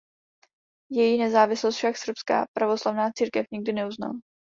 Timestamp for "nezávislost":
1.17-1.75